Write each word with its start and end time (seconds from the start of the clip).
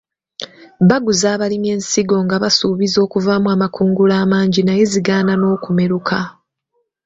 Baguza 0.89 1.25
abalimi 1.35 1.67
ensigo 1.75 2.17
nga 2.25 2.35
basuubiza 2.43 2.97
okuvaamu 3.05 3.47
amakungula 3.55 4.13
amangi 4.23 4.61
naye 4.63 4.83
zigaana 4.91 5.33
n'okumeruka. 5.37 6.19